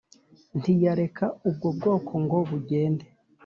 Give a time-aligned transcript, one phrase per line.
[0.59, 3.05] Ntiyareka ubwo bwoko ngo bugende